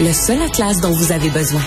Le 0.00 0.12
seul 0.12 0.42
atlas 0.42 0.80
dont 0.80 0.90
vous 0.90 1.12
avez 1.12 1.30
besoin. 1.30 1.60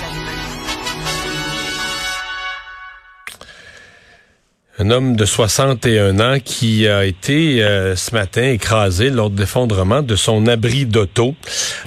Un 4.78 4.90
homme 4.90 5.16
de 5.16 5.24
61 5.24 6.20
ans 6.20 6.38
qui 6.44 6.86
a 6.86 7.06
été 7.06 7.64
euh, 7.64 7.96
ce 7.96 8.14
matin 8.14 8.44
écrasé 8.44 9.10
lors 9.10 9.30
de 9.30 9.40
l'effondrement 9.40 10.02
de 10.02 10.18
son 10.18 10.48
abri 10.48 10.86
d'auto. 10.86 11.36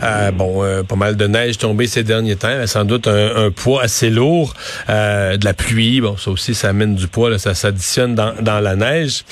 Euh, 0.03 0.31
bon, 0.31 0.65
euh, 0.65 0.83
pas 0.83 0.97
mal 0.97 1.17
de 1.17 1.27
neige 1.27 1.59
tombée 1.59 1.87
ces 1.87 2.03
derniers 2.03 2.37
temps, 2.37 2.67
sans 2.67 2.85
doute 2.85 3.07
un, 3.07 3.51
poids 3.51 3.83
assez 3.83 4.09
lourd, 4.09 4.55
de 4.89 5.45
la 5.45 5.53
pluie. 5.53 6.01
Bon, 6.01 6.17
ça 6.17 6.31
aussi, 6.31 6.55
ça 6.55 6.71
amène 6.71 6.95
du 6.95 7.09
poids, 7.09 7.39
ça 7.39 7.55
s'additionne 7.55 8.15
dans, 8.15 8.33
dans, 8.41 8.61
la 8.61 8.75
neige. 8.75 9.25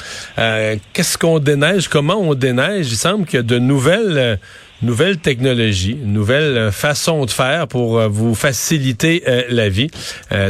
Qu'est-ce 0.92 1.16
qu'on 1.16 1.38
déneige? 1.38 1.88
Comment 1.88 2.20
on 2.20 2.34
déneige? 2.34 2.90
Il 2.90 2.96
semble 2.96 3.24
qu'il 3.24 3.38
y 3.38 3.40
a 3.40 3.42
de 3.42 3.58
nouvelles 3.58 4.38
nouvelle 4.84 5.18
technologie, 5.18 5.96
nouvelle 6.04 6.56
euh, 6.56 6.72
façon 6.72 7.24
de 7.24 7.30
faire 7.30 7.66
pour 7.66 7.98
euh, 7.98 8.08
vous 8.08 8.34
faciliter 8.34 9.24
euh, 9.26 9.42
la 9.48 9.68
vie. 9.68 9.90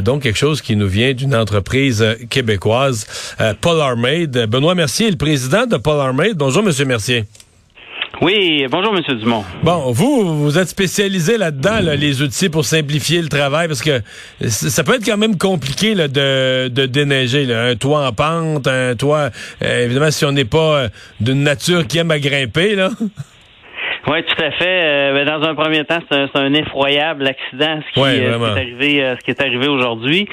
donc, 0.02 0.22
quelque 0.22 0.38
chose 0.38 0.60
qui 0.60 0.76
nous 0.76 0.88
vient 0.88 1.12
d'une 1.12 1.34
entreprise 1.34 2.04
québécoise, 2.30 3.06
Polar 3.60 3.96
Made. 3.96 4.46
Benoît 4.48 4.74
Mercier 4.74 5.08
est 5.08 5.10
le 5.10 5.16
président 5.16 5.66
de 5.66 5.76
Polar 5.76 6.12
Made. 6.14 6.36
Bonjour, 6.36 6.62
Monsieur 6.62 6.84
Mercier. 6.84 7.24
Oui, 8.22 8.64
bonjour, 8.70 8.92
Monsieur 8.92 9.14
Dumont. 9.16 9.44
Bon, 9.62 9.90
vous, 9.92 10.44
vous 10.44 10.58
êtes 10.58 10.68
spécialisé 10.68 11.36
là-dedans, 11.36 11.80
les 11.80 12.22
outils 12.22 12.48
pour 12.48 12.64
simplifier 12.64 13.20
le 13.20 13.28
travail, 13.28 13.68
parce 13.68 13.82
que 13.82 14.00
ça 14.48 14.84
peut 14.84 14.94
être 14.94 15.04
quand 15.04 15.16
même 15.16 15.36
compliqué 15.36 15.94
de, 15.94 16.68
de 16.68 16.86
déneiger. 16.86 17.52
Un 17.52 17.76
toit 17.76 18.06
en 18.06 18.12
pente, 18.12 18.66
un 18.66 18.94
toit, 18.94 19.30
évidemment, 19.60 20.10
si 20.10 20.24
on 20.24 20.32
n'est 20.32 20.44
pas 20.44 20.88
d'une 21.20 21.42
nature 21.42 21.86
qui 21.86 21.98
aime 21.98 22.10
à 22.10 22.18
grimper, 22.18 22.76
là. 22.76 22.90
Oui, 24.06 24.22
tout 24.22 24.42
à 24.42 24.50
fait. 24.50 24.80
Euh, 24.84 25.14
ben, 25.14 25.26
dans 25.26 25.48
un 25.48 25.54
premier 25.54 25.84
temps, 25.84 25.98
c'est 26.10 26.38
un, 26.38 26.52
effroyable 26.52 27.26
accident, 27.26 27.80
ce 27.88 27.92
qui, 27.94 28.00
euh, 28.00 28.38
est 28.38 28.60
arrivé, 28.60 29.02
euh, 29.02 29.16
ce 29.16 29.24
qui 29.24 29.30
est 29.30 29.40
arrivé 29.40 29.66
aujourd'hui. 29.66 30.28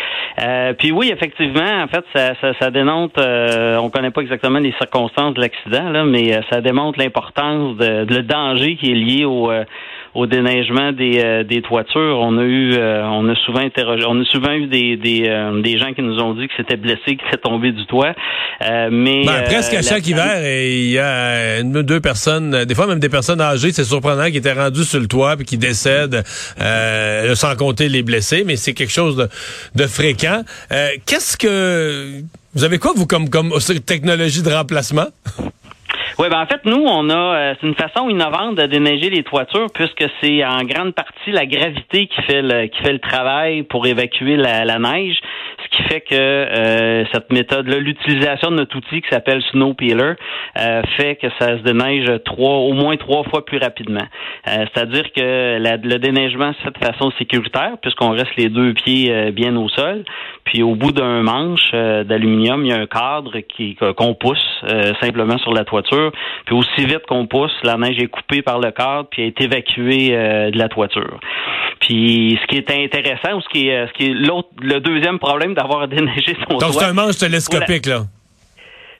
puis 0.78 0.92
oui, 0.92 1.10
effectivement, 1.14 1.84
en 1.84 1.88
fait, 1.88 2.04
ça, 2.14 2.34
ça, 2.42 2.54
ça 2.60 2.70
dénonce. 2.70 3.12
on 3.18 3.90
connaît 3.90 4.12
pas 4.12 4.22
exactement 4.22 4.60
les 4.60 4.74
circonstances 4.74 5.36
de 5.36 5.42
l'accident, 5.42 5.90
là, 5.90 6.04
mais 6.04 6.42
ça 6.52 6.60
démontre 6.60 7.00
l'importance 7.00 7.78
de, 7.78 8.06
le 8.10 8.24
danger 8.24 8.76
qui 8.76 8.92
est 8.92 8.96
lié 8.96 9.26
au 9.26 9.50
au 10.14 10.26
déneigement 10.26 10.92
des, 10.92 11.22
euh, 11.24 11.44
des 11.44 11.62
toitures. 11.62 12.20
On 12.22 12.38
a 12.38 12.44
eu, 12.44 12.74
euh, 12.74 13.04
on 13.06 13.28
a 13.30 13.36
souvent 13.46 13.62
interrogé, 13.62 14.04
on 14.08 14.20
a 14.20 14.26
souvent 14.26 14.52
eu 14.52 14.68
des 14.68 14.98
des, 14.98 15.24
euh, 15.28 15.62
des 15.62 15.78
gens 15.78 15.94
qui 15.94 16.02
nous 16.02 16.20
ont 16.20 16.34
dit 16.34 16.48
que 16.48 16.54
c'était 16.58 16.76
blessé, 16.76 17.16
qui 17.16 17.24
s'est 17.32 17.38
tombé 17.38 17.72
du 17.72 17.86
toit. 17.86 18.14
mais 18.60 19.26
ben, 19.26 19.44
presque 19.46 19.74
à 19.74 19.82
chaque 19.82 20.06
hiver, 20.08 20.42
il 20.44 20.92
y 20.92 21.00
a 21.00 21.60
une 21.60 21.78
ou 21.78 21.84
deux 21.84 22.02
personnes, 22.02 22.66
des 22.66 22.76
fois 22.76 22.88
même 22.88 23.00
des 23.00 23.10
personnes 23.10 23.42
âgées, 23.42 23.72
c'est 23.72 23.86
surprenant, 23.86 24.30
qui 24.30 24.38
étaient 24.38 24.54
rendues 24.54 24.84
sur 24.84 25.00
le 25.00 25.08
toit 25.08 25.38
puis 25.38 25.46
qui 25.46 25.58
décèdent, 25.58 26.24
sans 27.36 27.56
compter 27.56 27.88
les 27.88 28.04
blessés, 28.04 28.44
mais 28.46 28.58
c'est 28.58 28.74
quelque 28.74 28.92
chose 28.92 29.16
de, 29.16 29.28
de 29.76 29.88
fréquent. 29.88 30.44
Qu'est-ce 31.06 31.38
que 31.38 32.22
vous 32.54 32.64
avez 32.64 32.80
quoi 32.80 32.92
vous 32.96 33.08
comme 33.08 33.30
comme 33.30 33.52
technologie 33.86 34.44
de 34.44 34.50
remplacement? 34.50 35.08
Oui, 36.22 36.28
ben 36.30 36.40
en 36.40 36.46
fait, 36.46 36.64
nous, 36.66 36.84
on 36.86 37.10
a 37.10 37.16
euh, 37.16 37.56
c'est 37.60 37.66
une 37.66 37.74
façon 37.74 38.08
innovante 38.08 38.54
de 38.54 38.68
déneiger 38.68 39.10
les 39.10 39.24
toitures 39.24 39.66
puisque 39.74 40.06
c'est 40.22 40.46
en 40.46 40.62
grande 40.66 40.94
partie 40.94 41.32
la 41.32 41.48
gravité 41.48 42.06
qui 42.06 42.22
fait 42.22 42.44
le 42.44 42.68
qui 42.68 42.80
fait 42.84 42.94
le 42.94 43.00
travail 43.00 43.64
pour 43.64 43.88
évacuer 43.88 44.36
la, 44.36 44.64
la 44.64 44.78
neige 44.78 45.20
fait 45.88 46.02
que 46.02 46.16
euh, 46.16 47.06
cette 47.14 47.32
méthode-là, 47.32 47.80
l'utilisation 47.80 48.52
de 48.52 48.58
notre 48.58 48.78
outil 48.78 49.02
qui 49.02 49.10
s'appelle 49.10 49.42
Snow 49.52 49.74
Peeler, 49.74 50.14
euh, 50.60 50.82
fait 50.98 51.16
que 51.16 51.28
ça 51.40 51.58
se 51.58 51.64
déneige 51.64 52.08
trois, 52.26 52.58
au 52.58 52.74
moins 52.74 52.98
trois 52.98 53.24
fois 53.24 53.46
plus 53.46 53.58
rapidement. 53.58 54.06
Euh, 54.48 54.66
c'est-à-dire 54.74 55.12
que 55.14 55.58
le 55.60 55.98
déneigement 55.98 56.54
fait 56.64 56.72
de 56.72 56.86
façon 56.86 57.12
sécuritaire, 57.18 57.78
puisqu'on 57.82 58.12
reste 58.12 58.36
les 58.38 58.50
deux 58.50 58.74
pieds 58.74 59.32
bien 59.32 59.56
au 59.56 59.70
sol. 59.70 60.04
Puis 60.44 60.64
au 60.64 60.76
bout 60.76 60.92
d'un 60.92 61.22
manche 61.22 61.72
d'aluminium, 61.72 62.66
il 62.66 62.72
y 62.72 62.74
a 62.74 62.80
un 62.80 62.88
cadre 62.88 63.40
qui 63.40 63.76
qu'on 63.76 64.14
pousse 64.14 64.64
simplement 65.02 65.38
sur 65.38 65.54
la 65.54 65.64
toiture. 65.64 66.12
Puis 66.46 66.56
aussi 66.56 66.86
vite 66.86 67.06
qu'on 67.08 67.28
pousse, 67.28 67.56
la 67.64 67.78
neige 67.78 68.00
est 68.00 68.08
coupée 68.08 68.42
par 68.42 68.60
le 68.60 68.72
cadre 68.72 69.08
puis 69.10 69.24
est 69.24 69.42
évacuée 69.42 70.10
de 70.10 70.58
la 70.58 70.68
toiture. 70.68 71.20
Puis 71.82 72.40
ce 72.42 72.48
qui 72.48 72.58
est 72.58 72.72
intéressant, 72.72 73.38
ou 73.38 73.42
ce 73.42 73.50
qui 73.50 73.68
est, 73.68 73.88
ce 73.88 73.94
qui 73.94 74.06
est 74.06 74.14
l'autre, 74.14 74.50
le 74.62 74.80
deuxième 74.80 75.20
problème 75.20 75.54
d'avoir 75.54 75.88
déneigé 75.90 76.36
son 76.48 76.58
Donc 76.58 76.74
c'est 76.74 76.86
un 76.86 76.94
manche 76.94 77.18
télescopique, 77.18 77.88
là. 77.88 78.06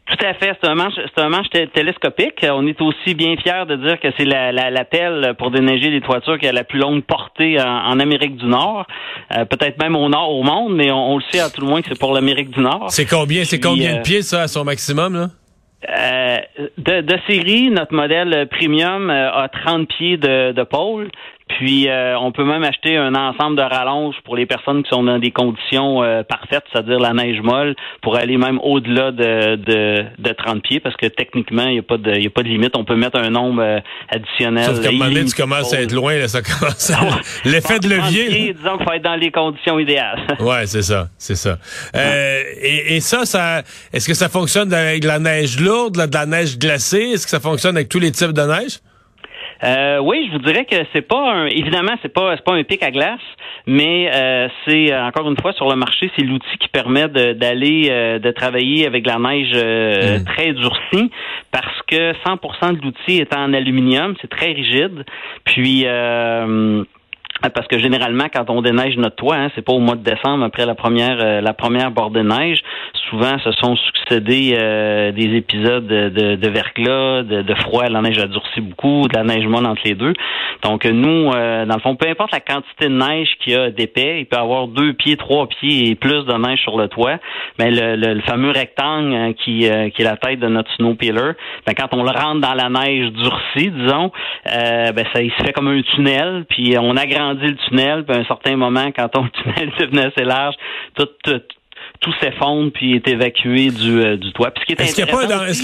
Tout 0.08 0.26
à 0.26 0.34
fait, 0.34 0.58
c'est 0.62 0.68
un 0.68 0.76
manche, 0.76 0.94
c'est 0.96 1.22
un 1.22 1.30
manche 1.30 1.48
télescopique. 1.50 2.44
On 2.44 2.68
est 2.68 2.82
aussi 2.82 3.14
bien 3.14 3.36
fiers 3.38 3.66
de 3.68 3.78
dire 3.78 4.00
que 4.00 4.10
c'est 4.18 4.26
la, 4.26 4.52
la, 4.52 4.84
pelle 4.84 5.36
pour 5.38 5.52
déneiger 5.52 5.90
les 5.90 6.02
toitures 6.02 6.38
qui 6.38 6.48
a 6.48 6.52
la 6.52 6.66
plus 6.66 6.80
longue 6.80 7.04
portée 7.04 7.62
en, 7.62 8.00
Amérique 8.00 8.36
du 8.36 8.46
Nord, 8.46 8.88
euh, 9.38 9.46
peut-être 9.46 9.78
même 9.82 9.96
au 9.96 10.10
nord 10.10 10.32
au 10.32 10.44
monde, 10.44 10.76
mais 10.76 10.92
on, 10.92 11.18
le 11.18 11.24
sait 11.32 11.40
à 11.40 11.50
tout 11.50 11.62
le 11.62 11.68
moins 11.68 11.82
que 11.82 11.88
c'est 11.90 12.00
pour 12.00 12.14
l'Amérique 12.14 12.50
du 12.50 12.60
Nord. 12.60 12.88
C'est 12.90 13.06
combien, 13.06 13.46
c'est 13.46 13.60
combien 13.60 13.94
de 13.94 14.00
euh, 14.00 14.02
pieds 14.02 14.22
ça 14.24 14.42
à 14.42 14.48
son 14.48 14.66
maximum 14.66 15.14
là? 15.14 15.28
Euh, 15.90 16.38
de, 16.78 17.02
de, 17.02 17.18
série, 17.28 17.70
notre 17.70 17.94
modèle 17.94 18.48
premium 18.52 19.10
a 19.10 19.48
30 19.50 19.88
pieds 19.88 20.18
de, 20.18 20.52
de 20.52 20.64
pôle, 20.64 21.10
puis, 21.58 21.90
euh, 21.90 22.18
on 22.18 22.32
peut 22.32 22.44
même 22.44 22.64
acheter 22.64 22.98
un 22.98 23.16
ensemble 23.16 23.58
de 23.58 23.62
rallonges 23.62 24.16
pour 24.24 24.36
les 24.36 24.46
personnes 24.46 24.84
qui 24.84 24.90
sont 24.90 25.04
dans 25.04 25.20
des 25.20 25.32
conditions 25.32 26.04
euh, 26.04 26.24
parfaites, 26.24 26.64
c'est-à-dire 26.72 27.00
la 27.00 27.14
neige 27.14 27.42
molle, 27.42 27.76
pour 28.02 28.16
aller 28.16 28.38
même 28.38 28.60
au-delà 28.64 29.12
de, 29.12 29.56
de, 29.56 30.06
de 30.18 30.32
30 30.32 30.62
pieds, 30.62 30.80
parce 30.80 30.96
que 30.96 31.08
techniquement, 31.08 31.66
il 31.66 31.74
n'y 31.74 31.80
a, 31.80 31.84
pas 31.84 31.98
de, 31.98 32.16
y 32.16 32.28
a 32.28 32.30
pas 32.30 32.44
de 32.44 32.48
limite. 32.48 32.76
On 32.76 32.86
peut 32.86 32.96
mettre 32.96 33.18
un 33.18 33.30
nombre 33.30 33.62
euh, 33.62 33.80
additionnel. 34.10 34.66
Sauf 34.66 34.82
qu'à 34.82 34.90
un 34.90 34.92
moment 34.92 35.06
donné, 35.06 35.26
tu 35.26 35.36
commences 35.36 35.74
à 35.74 35.82
être 35.82 35.94
loin, 35.94 36.18
là, 36.18 36.28
ça 36.28 36.42
commence 36.42 36.90
à... 36.90 37.00
L'effet 37.46 37.80
de 37.80 37.90
levier. 37.90 38.28
Pieds, 38.28 38.54
disons 38.54 38.78
qu'il 38.78 38.86
faut 38.86 38.94
être 38.94 39.04
dans 39.04 39.16
les 39.16 39.32
conditions 39.32 39.80
idéales. 39.80 40.20
ouais, 40.40 40.66
c'est 40.68 40.84
ça, 40.84 41.10
c'est 41.18 41.36
ça. 41.36 41.58
Euh, 41.96 42.44
et, 42.62 42.96
et, 42.96 43.00
ça, 43.00 43.26
ça 43.26 43.64
est-ce 43.94 44.08
que 44.08 44.14
ça 44.14 44.30
fonctionne 44.30 44.74
avec 44.74 45.02
de 45.02 45.08
la 45.08 45.20
neige 45.20 45.60
lourde, 45.60 45.96
de 45.96 46.14
la 46.14 46.26
neige 46.26 46.58
glacée? 46.58 47.12
Est-ce 47.14 47.26
que 47.26 47.32
ça 47.32 47.40
fonctionne 47.40 47.76
avec 47.76 47.90
tous 47.90 48.00
les 48.00 48.12
types 48.12 48.34
de 48.34 48.42
neige? 48.42 48.80
Euh, 49.64 50.00
oui, 50.00 50.28
je 50.28 50.38
vous 50.38 50.44
dirais 50.44 50.66
que 50.66 50.76
c'est 50.94 51.08
pas 51.08 51.34
un, 51.34 51.46
évidemment 51.46 51.94
c'est 52.02 52.12
pas 52.12 52.36
c'est 52.36 52.44
pas 52.44 52.54
un 52.54 52.64
pic 52.64 52.82
à 52.82 52.90
glace, 52.90 53.20
mais 53.68 54.10
euh, 54.14 54.48
c'est 54.66 54.92
euh, 54.92 55.06
encore 55.06 55.30
une 55.30 55.38
fois 55.40 55.54
sur 55.54 55.70
le 55.70 55.76
marché, 55.76 56.10
c'est 56.18 56.24
l'outil 56.24 56.58
qui 56.60 56.68
permet 56.70 57.08
d'aller 57.08 57.90
de, 57.90 58.18
de, 58.18 58.32
travailler 58.32 58.88
avec 58.88 59.06
la 59.06 59.20
neige 59.20 59.54
mmh. 59.54 60.24
très 60.26 60.54
durcie 60.54 61.12
parce 61.52 61.82
que 61.88 62.14
100% 62.26 62.78
de 62.78 62.82
l'outil 62.82 63.18
est 63.18 63.36
en 63.36 63.54
aluminium, 63.54 64.16
c'est 64.22 64.30
très 64.30 64.52
rigide. 64.52 65.06
Puis 65.46 65.86
parce 67.54 67.68
que 67.68 67.80
généralement, 67.80 68.26
quand 68.34 68.50
on 68.50 68.62
déneige 68.62 68.98
notre 68.98 69.16
toit, 69.16 69.36
hein, 69.36 69.50
c'est 69.56 69.64
pas 69.64 69.74
au 69.74 69.80
mois 69.80 69.96
de 69.96 70.04
décembre 70.04 70.44
après 70.44 70.66
la 70.66 70.76
première 70.76 71.42
la 71.42 71.54
première 71.54 71.92
bordée 71.92 72.22
de 72.22 72.28
neige 72.28 72.62
souvent 73.10 73.38
se 73.40 73.52
sont 73.54 73.76
succédés 73.76 74.56
euh, 74.56 75.12
des 75.12 75.36
épisodes 75.36 75.88
de, 75.88 76.36
de, 76.36 76.50
verglas, 76.50 77.24
de, 77.24 77.42
de, 77.42 77.56
froid, 77.56 77.88
la 77.90 78.02
neige 78.02 78.20
a 78.20 78.28
durci 78.28 78.62
beaucoup, 78.62 79.08
de 79.08 79.18
la 79.18 79.24
neige 79.24 79.46
entre 79.46 79.82
les 79.86 79.96
deux. 79.96 80.14
Donc 80.64 80.86
nous, 80.86 81.32
euh, 81.32 81.66
dans 81.66 81.76
le 81.76 81.82
fond, 81.82 81.96
peu 81.96 82.08
importe 82.08 82.32
la 82.32 82.40
quantité 82.40 82.88
de 82.88 82.94
neige 82.94 83.30
qu'il 83.40 83.54
y 83.54 83.56
a 83.56 83.70
d'épais, 83.70 84.22
il 84.22 84.26
peut 84.26 84.38
avoir 84.38 84.68
deux 84.68 84.94
pieds, 84.94 85.18
trois 85.18 85.48
pieds 85.48 85.90
et 85.90 85.96
plus 85.96 86.26
de 86.26 86.34
neige 86.34 86.60
sur 86.62 86.78
le 86.78 86.88
toit, 86.88 87.18
mais 87.60 87.72
le, 87.72 88.22
fameux 88.22 88.52
rectangle 88.52 89.14
hein, 89.14 89.34
qui, 89.34 89.60
qui 89.62 90.02
est 90.02 90.04
la 90.04 90.18
tête 90.18 90.40
de 90.40 90.48
notre 90.48 90.72
snow 90.76 90.96
peeler, 90.96 91.32
ben, 91.66 91.74
quand 91.74 91.94
on 91.94 92.04
le 92.04 92.12
rentre 92.12 92.42
dans 92.42 92.54
la 92.54 92.70
neige 92.70 93.12
durcie, 93.12 93.72
disons, 93.72 94.12
euh, 94.48 94.92
ben, 94.92 95.06
ça 95.14 95.22
il 95.22 95.32
se 95.32 95.44
fait 95.44 95.54
comme 95.54 95.68
un 95.68 95.82
tunnel, 95.82 96.46
puis 96.50 96.76
on 96.80 96.96
agrandit 96.98 97.48
le 97.48 97.56
tunnel, 97.68 98.04
puis 98.06 98.18
à 98.18 98.22
un 98.22 98.26
certain 98.26 98.56
moment, 98.56 98.92
quand 98.96 99.10
on, 99.18 99.24
le 99.24 99.30
tunnel 99.44 99.72
devenait 99.80 100.06
assez 100.08 100.24
large, 100.24 100.56
tout, 100.96 101.08
tout 101.24 101.42
tout 102.02 102.14
s'effondre 102.20 102.72
puis 102.74 102.96
est 102.96 103.08
évacué 103.08 103.70
du, 103.70 104.02
euh, 104.02 104.18
du 104.18 104.34
toit. 104.34 104.52
Est-ce 104.78 104.96
qu'il 104.96 105.06
n'y 105.06 105.10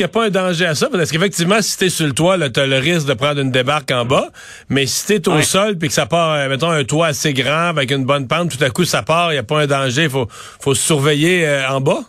a, 0.04 0.08
pas 0.08 0.26
un 0.26 0.30
danger 0.30 0.66
à 0.68 0.76
ça? 0.76 0.88
Parce 0.90 1.12
qu'effectivement, 1.12 1.62
si 1.62 1.78
t'es 1.78 1.90
sur 1.90 2.06
le 2.06 2.14
toit, 2.14 2.38
tu 2.50 2.60
as 2.60 2.68
le 2.68 2.78
risque 2.78 3.08
de 3.08 3.16
prendre 3.16 3.42
une 3.42 3.50
débarque 3.50 3.92
en 3.92 4.06
bas. 4.06 4.28
Mais 4.70 4.86
si 4.86 5.08
t'es 5.08 5.28
au 5.28 5.42
sol 5.42 5.78
puis 5.80 5.88
que 5.88 5.94
ça 5.94 6.06
part, 6.06 6.34
euh, 6.34 6.48
mettons, 6.48 6.70
un 6.70 6.84
toit 6.84 7.08
assez 7.08 7.34
grand 7.34 7.70
avec 7.70 7.90
une 7.90 8.06
bonne 8.06 8.28
pente, 8.28 8.56
tout 8.56 8.64
à 8.64 8.70
coup, 8.70 8.86
ça 8.86 9.02
part, 9.02 9.32
il 9.32 9.36
n'y 9.36 9.40
a 9.40 9.44
pas 9.44 9.62
un 9.62 9.68
danger. 9.68 10.04
Il 10.04 10.10
faut, 10.12 10.28
faut 10.30 10.76
se 10.76 10.84
surveiller 10.84 11.48
euh, 11.48 11.70
en 11.70 11.82
bas? 11.82 12.02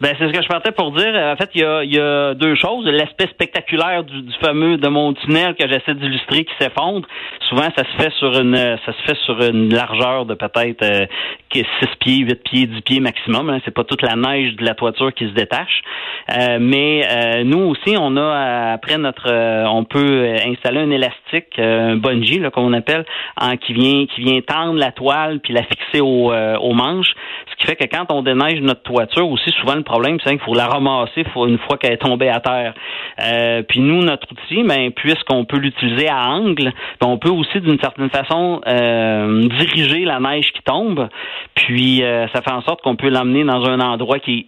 Ben, 0.00 0.12
c'est 0.18 0.26
ce 0.26 0.32
que 0.32 0.42
je 0.42 0.48
partais 0.48 0.72
pour 0.72 0.90
dire. 0.90 1.14
En 1.14 1.36
fait, 1.36 1.50
il 1.54 1.60
y 1.60 1.64
a, 1.64 1.84
y 1.84 1.98
a 1.98 2.34
deux 2.34 2.56
choses. 2.56 2.84
L'aspect 2.86 3.28
spectaculaire 3.28 4.02
du, 4.02 4.22
du, 4.22 4.32
fameux 4.44 4.76
de 4.76 4.88
mon 4.88 5.14
tunnel 5.14 5.54
que 5.54 5.68
j'essaie 5.68 5.94
d'illustrer 5.94 6.44
qui 6.44 6.52
s'effondre. 6.58 7.06
Souvent, 7.48 7.68
ça 7.76 7.84
se 7.84 8.02
fait 8.02 8.12
sur 8.18 8.36
une 8.38 8.56
ça 8.56 8.92
se 8.92 9.02
fait 9.06 9.16
sur 9.24 9.40
une 9.40 9.72
largeur 9.72 10.26
de 10.26 10.34
peut-être 10.34 10.82
euh, 10.82 11.06
6 11.52 11.64
pieds, 12.00 12.18
8 12.18 12.42
pieds, 12.42 12.66
10 12.66 12.80
pieds 12.82 13.00
maximum. 13.00 13.50
Hein. 13.50 13.60
C'est 13.64 13.74
pas 13.74 13.84
toute 13.84 14.02
la 14.02 14.16
neige 14.16 14.56
de 14.56 14.64
la 14.64 14.74
toiture 14.74 15.14
qui 15.14 15.26
se 15.28 15.32
détache. 15.34 15.82
Euh, 16.30 16.58
mais 16.60 17.02
euh, 17.10 17.44
nous 17.44 17.60
aussi, 17.60 17.96
on 17.98 18.16
a 18.16 18.72
après 18.72 18.98
notre 18.98 19.30
euh, 19.30 19.64
on 19.66 19.84
peut 19.84 20.34
installer 20.46 20.80
un 20.80 20.90
élastique, 20.90 21.58
un 21.58 21.96
bungee 21.96 22.38
là, 22.38 22.50
qu'on 22.50 22.72
appelle, 22.72 23.04
en, 23.40 23.56
qui 23.56 23.72
vient 23.72 24.06
qui 24.06 24.22
vient 24.22 24.40
tendre 24.40 24.78
la 24.78 24.92
toile 24.92 25.40
puis 25.40 25.52
la 25.52 25.62
fixer 25.62 26.00
au, 26.00 26.32
au 26.32 26.72
manche. 26.72 27.14
Ce 27.50 27.56
qui 27.56 27.66
fait 27.66 27.76
que 27.76 27.84
quand 27.84 28.12
on 28.12 28.22
déneige 28.22 28.60
notre 28.60 28.82
toiture 28.82 29.28
aussi, 29.28 29.50
souvent 29.60 29.74
Le 29.74 29.82
problème, 29.82 30.18
c'est 30.22 30.30
qu'il 30.30 30.40
faut 30.40 30.54
la 30.54 30.66
ramasser 30.66 31.24
une 31.36 31.58
fois 31.58 31.76
qu'elle 31.78 31.92
est 31.92 31.98
tombée 31.98 32.28
à 32.28 32.40
terre. 32.40 32.74
Euh, 33.20 33.62
puis 33.62 33.80
nous, 33.80 34.02
notre 34.02 34.26
outil, 34.32 34.62
ben, 34.62 34.90
puisqu'on 34.92 35.44
peut 35.44 35.58
l'utiliser 35.58 36.08
à 36.08 36.28
angle, 36.30 36.72
ben, 37.00 37.06
on 37.06 37.18
peut 37.18 37.30
aussi 37.30 37.60
d'une 37.60 37.78
certaine 37.78 38.10
façon 38.10 38.60
euh, 38.66 39.40
diriger 39.58 40.04
la 40.04 40.20
neige 40.20 40.52
qui 40.52 40.62
tombe. 40.62 41.08
Puis 41.54 42.02
euh, 42.02 42.26
ça 42.28 42.42
fait 42.42 42.52
en 42.52 42.62
sorte 42.62 42.82
qu'on 42.82 42.96
peut 42.96 43.08
l'emmener 43.08 43.44
dans 43.44 43.64
un 43.68 43.80
endroit 43.80 44.18
qui 44.18 44.38
est 44.38 44.46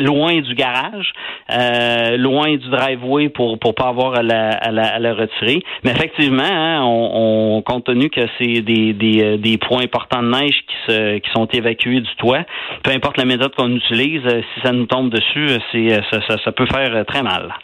loin 0.00 0.40
du 0.40 0.54
garage, 0.54 1.12
euh, 1.50 2.16
loin 2.16 2.56
du 2.56 2.68
driveway 2.68 3.28
pour 3.28 3.58
pour 3.58 3.74
pas 3.74 3.88
avoir 3.88 4.14
à 4.14 4.22
la, 4.22 4.50
à 4.50 4.70
la, 4.70 5.14
retirer. 5.14 5.62
Mais 5.84 5.92
effectivement, 5.92 6.42
hein, 6.42 6.82
on, 6.82 7.62
compte 7.64 7.84
tenu 7.84 8.10
que 8.10 8.20
c'est 8.38 8.60
des, 8.60 8.92
des, 8.92 9.38
des 9.38 9.58
points 9.58 9.82
importants 9.82 10.22
de 10.22 10.30
neige 10.30 10.56
qui 10.66 10.76
se 10.86 11.18
qui 11.18 11.30
sont 11.32 11.46
évacués 11.46 12.00
du 12.00 12.16
toit, 12.18 12.44
peu 12.82 12.90
importe 12.90 13.16
la 13.16 13.24
méthode 13.24 13.54
qu'on 13.54 13.74
utilise, 13.74 14.22
si 14.22 14.60
ça 14.62 14.72
nous 14.72 14.86
tombe 14.86 15.10
dessus, 15.10 15.48
c'est 15.72 16.00
ça, 16.10 16.20
ça, 16.44 16.52
peut 16.52 16.66
faire 16.66 17.04
très 17.06 17.22
mal. 17.22 17.54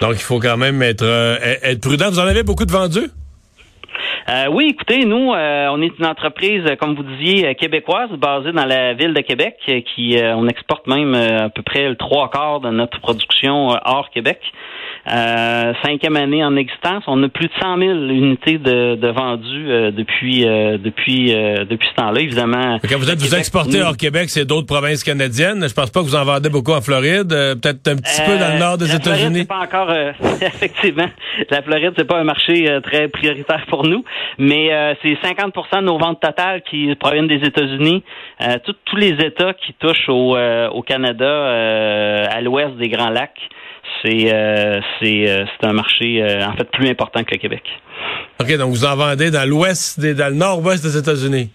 Donc, 0.00 0.14
il 0.14 0.22
faut 0.22 0.40
quand 0.40 0.56
même 0.56 0.82
être, 0.82 1.04
euh, 1.04 1.36
être 1.62 1.80
prudent. 1.80 2.10
Vous 2.10 2.18
en 2.18 2.26
avez 2.26 2.42
beaucoup 2.42 2.64
de 2.64 2.72
vendus? 2.72 3.08
Euh, 4.32 4.46
oui, 4.50 4.68
écoutez, 4.70 5.04
nous, 5.04 5.34
euh, 5.34 5.68
on 5.72 5.82
est 5.82 5.98
une 5.98 6.06
entreprise, 6.06 6.64
comme 6.80 6.94
vous 6.94 7.02
disiez, 7.02 7.54
québécoise, 7.54 8.08
basée 8.12 8.52
dans 8.52 8.64
la 8.64 8.94
ville 8.94 9.12
de 9.12 9.20
Québec, 9.20 9.56
qui 9.94 10.16
on 10.18 10.48
exporte 10.48 10.86
même 10.86 11.14
à 11.14 11.50
peu 11.50 11.60
près 11.60 11.94
trois 11.96 12.30
quarts 12.30 12.60
de 12.60 12.70
notre 12.70 12.98
production 13.00 13.76
hors 13.84 14.08
Québec. 14.10 14.40
Euh, 15.10 15.72
cinquième 15.84 16.14
année 16.14 16.44
en 16.44 16.54
existence, 16.54 17.02
on 17.08 17.20
a 17.24 17.28
plus 17.28 17.48
de 17.48 17.52
100 17.60 17.78
000 17.78 17.90
unités 17.90 18.58
de, 18.58 18.94
de 18.94 19.08
vendues 19.08 19.68
euh, 19.68 19.90
depuis 19.90 20.46
euh, 20.46 20.78
depuis 20.78 21.34
depuis 21.68 21.88
ce 21.88 21.94
temps-là. 21.96 22.20
Évidemment. 22.20 22.78
Quand 22.88 22.98
vous 22.98 23.10
êtes 23.10 23.18
vous 23.18 23.34
exportez 23.34 23.82
hors 23.82 23.96
Québec, 23.96 24.30
c'est 24.30 24.44
d'autres 24.44 24.68
provinces 24.68 25.02
canadiennes. 25.02 25.66
Je 25.68 25.74
pense 25.74 25.90
pas 25.90 26.00
que 26.00 26.04
vous 26.04 26.14
en 26.14 26.24
vendez 26.24 26.50
beaucoup 26.50 26.72
en 26.72 26.80
Floride, 26.80 27.30
peut-être 27.30 27.88
un 27.88 27.96
petit 27.96 28.22
peu 28.24 28.38
dans 28.38 28.52
le 28.52 28.58
nord 28.60 28.78
des 28.78 28.94
États-Unis. 28.94 29.44
Pas 29.44 29.62
encore 29.64 29.92
effectivement. 30.40 31.08
La 31.50 31.62
Floride 31.62 31.94
c'est 31.96 32.06
pas 32.06 32.18
un 32.18 32.24
marché 32.24 32.78
très 32.84 33.08
prioritaire 33.08 33.66
pour 33.68 33.84
nous, 33.84 34.04
mais 34.38 34.70
c'est 35.02 35.14
50% 35.14 35.80
de 35.80 35.86
nos 35.86 35.98
ventes 35.98 36.20
totales 36.20 36.62
qui 36.62 36.94
proviennent 36.94 37.28
des 37.28 37.44
États-Unis. 37.44 38.04
tous 38.64 38.96
les 38.96 39.14
États 39.14 39.54
qui 39.54 39.72
touchent 39.74 40.08
au, 40.08 40.36
au 40.36 40.82
Canada, 40.82 42.28
à 42.30 42.40
l'ouest 42.40 42.76
des 42.76 42.88
Grands 42.88 43.10
Lacs 43.10 43.48
c'est 44.02 44.32
euh, 44.32 44.80
euh, 45.02 45.44
c'est 45.60 45.66
un 45.66 45.72
marché 45.72 46.22
euh, 46.22 46.46
en 46.46 46.56
fait 46.56 46.68
plus 46.70 46.88
important 46.88 47.22
que 47.24 47.32
le 47.32 47.38
Québec. 47.38 47.62
OK, 48.40 48.56
donc 48.56 48.70
vous 48.70 48.84
en 48.84 48.96
vendez 48.96 49.30
dans 49.30 49.48
l'ouest, 49.48 50.00
dans 50.00 50.28
le 50.28 50.34
nord-ouest 50.34 50.82
des 50.82 50.96
États-Unis? 50.96 51.50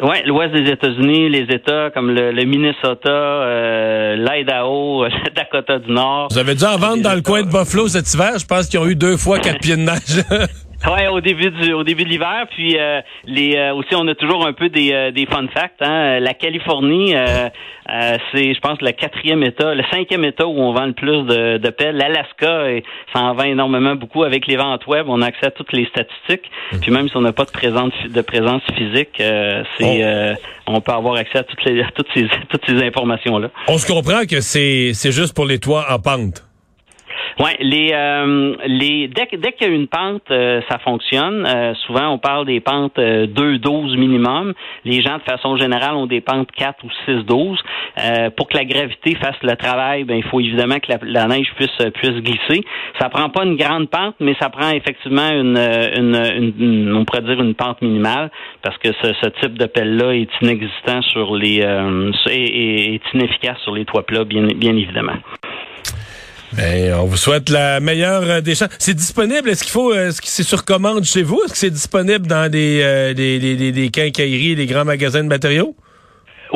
Oui, 0.00 0.16
l'ouest 0.26 0.52
des 0.52 0.70
États-Unis, 0.70 1.28
les 1.30 1.54
États 1.54 1.90
comme 1.90 2.10
le, 2.10 2.32
Minnesota, 2.44 4.16
l'Idaho, 4.16 5.04
le 5.24 5.30
Dakota 5.34 5.78
du 5.78 5.92
Nord. 5.92 6.28
Vous 6.30 6.38
avez 6.38 6.54
dû 6.54 6.64
en 6.64 6.76
vendre 6.76 7.02
dans 7.02 7.14
le 7.14 7.22
coin 7.22 7.42
de 7.42 7.48
Buffalo 7.48 7.88
cet 7.88 8.12
hiver. 8.12 8.38
Je 8.38 8.46
pense 8.46 8.68
qu'ils 8.68 8.80
ont 8.80 8.86
eu 8.86 8.96
deux 8.96 9.16
fois 9.16 9.38
quatre 9.38 9.60
pieds 9.60 9.76
de 9.76 9.82
neige. 9.82 10.24
Ouais, 10.86 11.08
au 11.08 11.20
début 11.20 11.50
du 11.50 11.72
au 11.72 11.82
début 11.82 12.04
de 12.04 12.10
l'hiver, 12.10 12.46
puis 12.50 12.76
euh, 12.78 13.00
les 13.24 13.56
euh, 13.56 13.74
aussi 13.74 13.94
on 13.94 14.06
a 14.06 14.14
toujours 14.14 14.46
un 14.46 14.52
peu 14.52 14.68
des, 14.68 14.92
euh, 14.92 15.10
des 15.12 15.24
fun 15.24 15.46
facts. 15.48 15.80
Hein. 15.80 16.20
La 16.20 16.34
Californie, 16.34 17.14
c'est 18.32 18.54
je 18.54 18.60
pense 18.60 18.80
le 18.82 18.92
quatrième 18.92 19.42
État, 19.42 19.74
le 19.74 19.82
cinquième 19.90 20.24
État 20.24 20.46
où 20.46 20.58
on 20.58 20.74
vend 20.74 20.84
le 20.84 20.92
plus 20.92 21.22
de, 21.22 21.56
de 21.56 21.70
pelles. 21.70 21.96
L'Alaska, 21.96 22.66
ça 23.14 23.22
en 23.22 23.34
vend 23.34 23.44
énormément 23.44 23.94
beaucoup 23.94 24.24
avec 24.24 24.46
les 24.46 24.56
ventes 24.56 24.86
web. 24.86 25.06
On 25.08 25.22
a 25.22 25.26
accès 25.26 25.46
à 25.46 25.50
toutes 25.50 25.72
les 25.72 25.86
statistiques. 25.86 26.50
Mhm. 26.72 26.80
Puis 26.80 26.90
même 26.90 27.08
si 27.08 27.16
on 27.16 27.22
n'a 27.22 27.32
pas 27.32 27.44
de 27.46 27.50
présence 27.50 27.92
de 28.06 28.20
présence 28.20 28.62
physique, 28.76 29.16
c'est 29.16 30.36
oh. 30.36 30.40
on 30.66 30.80
peut 30.82 30.92
avoir 30.92 31.14
accès 31.14 31.38
à 31.38 31.44
toutes 31.44 31.64
les 31.64 31.82
toutes 31.94 32.08
ces 32.12 32.26
toutes 32.50 32.66
ces 32.66 32.82
informations 32.82 33.38
là. 33.38 33.48
On 33.68 33.78
se 33.78 33.90
comprend 33.90 34.26
que 34.28 34.42
c'est 34.42 34.92
c'est 34.92 35.12
juste 35.12 35.34
pour 35.34 35.46
les 35.46 35.58
toits 35.58 35.86
en 35.90 35.98
pente. 35.98 36.42
Oui, 37.40 37.50
les, 37.58 37.90
euh, 37.92 38.54
les 38.66 39.08
dès, 39.08 39.26
dès 39.36 39.52
qu'il 39.52 39.66
y 39.66 39.70
a 39.70 39.74
une 39.74 39.88
pente, 39.88 40.22
euh, 40.30 40.60
ça 40.70 40.78
fonctionne. 40.78 41.44
Euh, 41.46 41.74
souvent, 41.86 42.08
on 42.10 42.18
parle 42.18 42.46
des 42.46 42.60
pentes 42.60 42.96
2-12 42.96 43.96
minimum. 43.96 44.54
Les 44.84 45.02
gens, 45.02 45.18
de 45.18 45.22
façon 45.22 45.56
générale, 45.56 45.94
ont 45.96 46.06
des 46.06 46.20
pentes 46.20 46.50
4 46.52 46.84
ou 46.84 46.88
6-12. 47.10 47.58
pour 48.36 48.48
que 48.48 48.56
la 48.56 48.64
gravité 48.64 49.16
fasse 49.16 49.36
le 49.42 49.56
travail, 49.56 50.04
ben, 50.04 50.16
il 50.16 50.22
faut 50.24 50.40
évidemment 50.40 50.78
que 50.78 50.92
la, 51.02 51.26
neige 51.26 51.48
puisse, 51.56 51.76
puisse 51.94 52.22
glisser. 52.22 52.64
Ça 53.00 53.08
prend 53.08 53.28
pas 53.30 53.44
une 53.44 53.56
grande 53.56 53.88
pente, 53.88 54.14
mais 54.20 54.36
ça 54.40 54.48
prend 54.48 54.70
effectivement 54.70 55.28
une, 55.30 55.58
une, 55.58 56.54
une, 56.58 56.94
on 56.94 57.04
pourrait 57.04 57.22
dire 57.22 57.40
une 57.40 57.54
pente 57.54 57.82
minimale, 57.82 58.30
parce 58.62 58.78
que 58.78 58.88
ce, 59.02 59.12
ce 59.22 59.28
type 59.40 59.58
de 59.58 59.66
pelle-là 59.66 60.14
est 60.14 60.30
inexistant 60.40 61.02
sur 61.02 61.34
les, 61.34 61.58
est 62.30 63.02
inefficace 63.14 63.58
sur 63.62 63.74
les 63.74 63.84
toits 63.84 64.06
plats, 64.06 64.24
bien, 64.24 64.46
bien 64.56 64.76
évidemment. 64.76 65.16
On 66.58 67.06
vous 67.06 67.16
souhaite 67.16 67.48
la 67.48 67.80
meilleure 67.80 68.22
euh, 68.22 68.40
des 68.40 68.54
chances. 68.54 68.68
C'est 68.78 68.94
disponible? 68.94 69.48
Est-ce 69.48 69.62
qu'il 69.62 69.72
faut, 69.72 69.92
euh, 69.92 70.08
est-ce 70.08 70.20
que 70.20 70.28
c'est 70.28 70.42
sur 70.44 70.64
commande 70.64 71.04
chez 71.04 71.22
vous? 71.22 71.40
Est-ce 71.44 71.52
que 71.52 71.58
c'est 71.58 71.70
disponible 71.70 72.26
dans 72.26 72.50
des, 72.50 72.80
euh, 72.82 73.14
des, 73.14 73.38
des, 73.38 73.72
des 73.72 73.90
quincailleries, 73.90 74.54
des 74.54 74.66
grands 74.66 74.84
magasins 74.84 75.24
de 75.24 75.28
matériaux? 75.28 75.74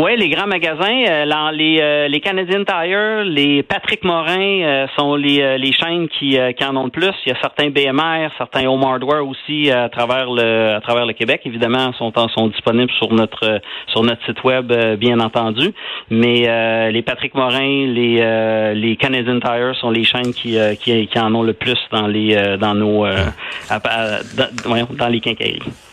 Oui, 0.00 0.16
les 0.16 0.28
grands 0.28 0.46
magasins, 0.46 1.02
euh, 1.08 1.50
les, 1.50 1.80
euh, 1.80 2.06
les 2.06 2.20
Canadian 2.20 2.62
Tire, 2.62 3.24
les 3.24 3.64
Patrick 3.64 4.04
Morin 4.04 4.62
euh, 4.62 4.86
sont 4.96 5.16
les, 5.16 5.58
les 5.58 5.72
chaînes 5.72 6.06
qui, 6.06 6.38
qui 6.56 6.64
en 6.64 6.76
ont 6.76 6.84
le 6.84 6.90
plus. 6.90 7.10
Il 7.26 7.30
y 7.30 7.32
a 7.32 7.40
certains 7.40 7.70
BMR, 7.70 8.28
certains 8.38 8.68
Home 8.68 8.84
Hardware 8.84 9.26
aussi 9.26 9.72
à 9.72 9.88
travers 9.88 10.30
le 10.30 10.76
à 10.76 10.80
travers 10.80 11.04
le 11.04 11.14
Québec. 11.14 11.40
Évidemment, 11.46 11.92
sont 11.94 12.12
sont 12.28 12.46
disponibles 12.46 12.92
sur 12.92 13.12
notre 13.12 13.60
sur 13.88 14.04
notre 14.04 14.24
site 14.24 14.44
web, 14.44 14.72
bien 15.00 15.18
entendu. 15.18 15.72
Mais 16.10 16.92
les 16.92 17.02
Patrick 17.02 17.34
Morin, 17.34 17.86
les 17.88 18.74
les 18.76 18.96
Canadian 18.96 19.40
Tire 19.40 19.74
sont 19.80 19.90
les 19.90 20.04
chaînes 20.04 20.32
qui, 20.32 20.56
qui, 20.80 21.08
qui 21.08 21.18
en 21.18 21.34
ont 21.34 21.42
le 21.42 21.54
plus 21.54 21.78
dans 21.90 22.06
les 22.06 22.56
dans 22.56 22.74
nos 22.74 23.04
dans, 23.04 24.96
dans 24.96 25.08
les 25.08 25.18
quincailleries. 25.18 25.87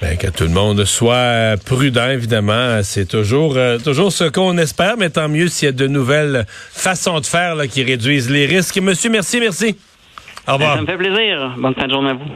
Ben, 0.00 0.16
que 0.16 0.28
tout 0.28 0.44
le 0.44 0.50
monde 0.50 0.84
soit 0.86 1.56
prudent, 1.66 2.08
évidemment. 2.08 2.82
C'est 2.82 3.06
toujours, 3.06 3.56
euh, 3.56 3.78
toujours 3.78 4.12
ce 4.12 4.24
qu'on 4.24 4.56
espère, 4.56 4.96
mais 4.96 5.10
tant 5.10 5.28
mieux 5.28 5.48
s'il 5.48 5.66
y 5.66 5.68
a 5.68 5.72
de 5.72 5.86
nouvelles 5.86 6.46
façons 6.48 7.20
de 7.20 7.26
faire 7.26 7.54
là, 7.54 7.66
qui 7.66 7.82
réduisent 7.82 8.30
les 8.30 8.46
risques. 8.46 8.78
Monsieur, 8.78 9.10
merci, 9.10 9.40
merci. 9.40 9.76
Au 10.48 10.54
revoir. 10.54 10.76
Ça 10.76 10.82
me 10.82 10.86
fait 10.86 10.96
plaisir. 10.96 11.54
Bonne 11.58 11.74
fin 11.74 11.86
de 11.86 11.92
journée 11.92 12.10
à 12.10 12.14
vous. 12.14 12.30